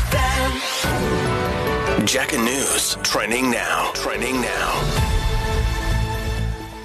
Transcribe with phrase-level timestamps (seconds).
[0.00, 0.52] FM.
[2.06, 5.03] Jacka News, trending now, trending now.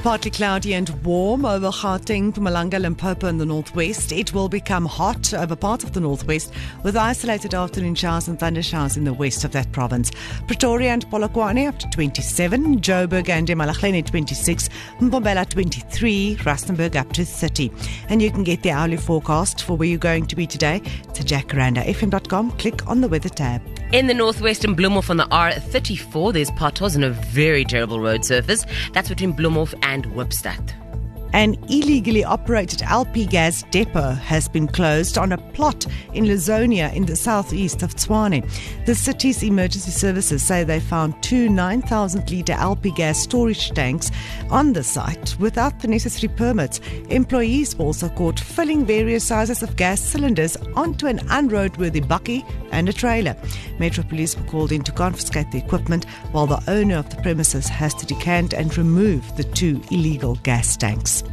[0.01, 4.13] Partly cloudy and warm over Gauteng, Mpumalanga, Limpopo in the northwest.
[4.13, 6.53] It will become hot over parts of the northwest
[6.83, 10.10] with isolated afternoon showers and thunder showers in the west of that province.
[10.47, 14.70] Pretoria and Polokwane up to 27, Joburg and Emalahleni 26,
[15.01, 17.70] Mbombela 23, Rustenburg up to 30.
[18.07, 20.79] And you can get the hourly forecast for where you're going to be today
[21.13, 22.52] to jacarandafm.com.
[22.52, 23.78] Click on the weather tab.
[23.91, 28.23] In the northwest in Bloemhof on the R34, there's potholes and a very terrible road
[28.23, 28.63] surface.
[28.93, 30.88] That's between Bloemhof and Hoopstad.
[31.33, 37.05] An illegally operated LP gas depot has been closed on a plot in Laezonia in
[37.05, 38.43] the southeast of Tshwane.
[38.85, 44.09] The city's emergency services say they found two 9,000 litre LP gas storage tanks
[44.49, 46.79] on the site without the necessary permits.
[47.09, 52.89] Employees were also caught filling various sizes of gas cylinders onto an unroadworthy bakkie and
[52.89, 53.35] a trailer.
[53.79, 57.67] Metro Police were called in to confiscate the equipment while the owner of the premises
[57.67, 61.23] has to decant and remove the two illegal gas tanks.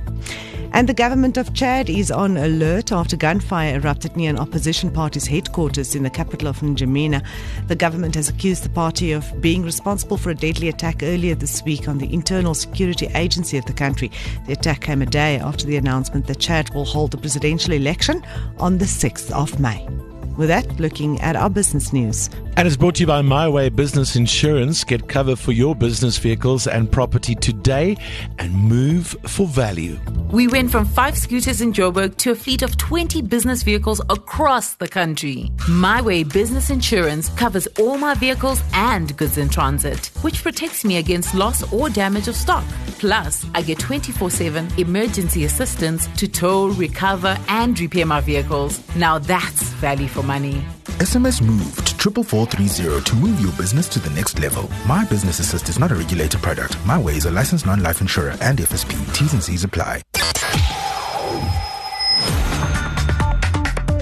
[0.77, 5.27] And the government of Chad is on alert after gunfire erupted near an opposition party's
[5.27, 7.27] headquarters in the capital of N'Djamena.
[7.67, 11.63] The government has accused the party of being responsible for a deadly attack earlier this
[11.63, 14.11] week on the internal security agency of the country.
[14.45, 18.23] The attack came a day after the announcement that Chad will hold the presidential election
[18.59, 19.89] on the 6th of May.
[20.37, 22.29] With that, looking at our business news.
[22.59, 24.85] And it's brought to you by MyWay Business Insurance.
[24.85, 27.97] Get cover for your business vehicles and property today
[28.39, 29.99] and move for value.
[30.31, 34.75] We went from five scooters in Joburg to a fleet of 20 business vehicles across
[34.75, 35.51] the country.
[35.69, 41.35] MyWay Business Insurance covers all my vehicles and goods in transit, which protects me against
[41.35, 42.65] loss or damage of stock.
[42.99, 48.81] Plus, I get 24 7 emergency assistance to tow, recover, and repair my vehicles.
[48.97, 50.65] Now that's value for money.
[50.99, 54.71] SMS MOVE to 44430 to move your business to the next level.
[54.87, 56.77] My Business Assist is not a regulated product.
[56.87, 59.15] My Way is a licensed non life insurer and FSP.
[59.15, 60.03] T's and C's apply.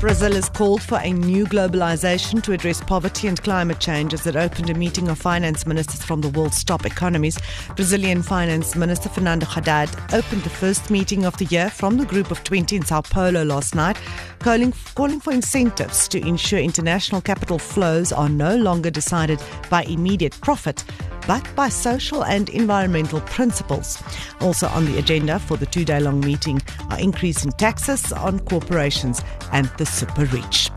[0.05, 4.37] Brazil has called for a new globalization to address poverty and climate change as it
[4.37, 7.39] opened a meeting of finance ministers from the world's top economies.
[7.75, 12.31] Brazilian Finance Minister Fernando Haddad opened the first meeting of the year from the group
[12.31, 13.97] of 20 in Sao Paulo last night,
[14.41, 20.39] calling, calling for incentives to ensure international capital flows are no longer decided by immediate
[20.43, 20.85] profit
[21.27, 24.03] but by social and environmental principles.
[24.41, 29.23] Also on the agenda for the two day long meeting are increasing taxes on corporations
[29.53, 30.71] and the super rich.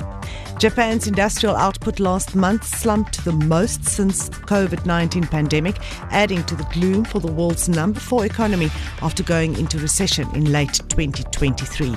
[0.59, 5.75] Japan's industrial output last month slumped to the most since the COVID-19 pandemic,
[6.09, 8.71] adding to the gloom for the world's number 4 economy
[9.03, 11.95] after going into recession in late 2023.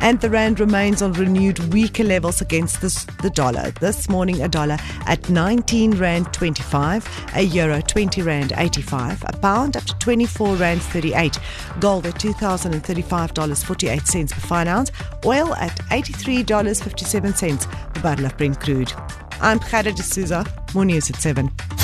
[0.00, 3.72] And the rand remains on renewed weaker levels against the dollar.
[3.72, 9.76] This morning a dollar at 19 rand 25, a euro 20 rand 85, a pound
[9.76, 11.38] up to 24 rand 38,
[11.78, 14.90] gold at $2,035.48 per fine ounce,
[15.26, 18.92] oil at $83.57 Brent crude.
[19.40, 20.44] I'm Khadija D'Souza.
[20.74, 21.77] More news at 7.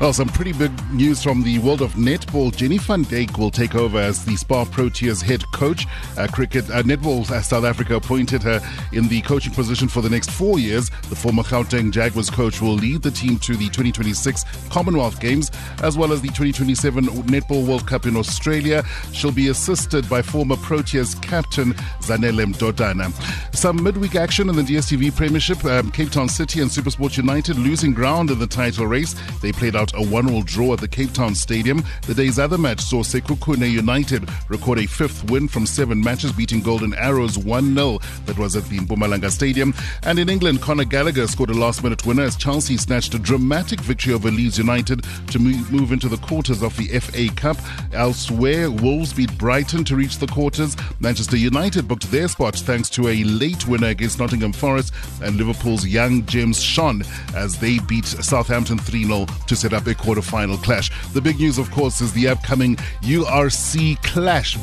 [0.00, 2.56] Well, some pretty big news from the world of netball.
[2.56, 5.86] Jenny van Dyk will take over as the Spar Proteas head coach.
[6.16, 8.62] Uh, cricket uh, netball uh, South Africa appointed her
[8.94, 10.88] in the coaching position for the next four years.
[11.10, 15.50] The former Gauteng Jaguars coach will lead the team to the 2026 Commonwealth Games
[15.82, 18.82] as well as the 2027 Netball World Cup in Australia.
[19.12, 23.12] She'll be assisted by former Proteas captain Zanele Mdodana.
[23.52, 25.64] Some midweek action in the DSTV Premiership.
[25.64, 29.14] Um, Cape Town City and Supersport United losing ground in the title race.
[29.42, 31.82] They played out a one-all draw at the Cape Town Stadium.
[32.06, 36.60] The day's other match saw Sekhukhune United record a fifth win from seven matches, beating
[36.60, 38.24] Golden Arrows 1-0.
[38.24, 39.74] That was at the Mpumalanga Stadium.
[40.04, 44.14] And in England, Conor Gallagher scored a last-minute winner as Chelsea snatched a dramatic victory
[44.14, 47.58] over Leeds United to move into the quarters of the FA Cup.
[47.92, 50.76] Elsewhere, Wolves beat Brighton to reach the quarters.
[51.00, 54.92] Manchester United booked their spot thanks to a late winner against Nottingham Forest,
[55.22, 57.02] and Liverpool's young James shone
[57.34, 60.90] as they beat Southampton 3-0 to set up a quarter-final clash.
[61.12, 64.58] The big news, of course, is the upcoming URC clash.